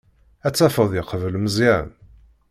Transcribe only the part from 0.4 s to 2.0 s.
Ad tafeḍ yeqbel Meẓyan.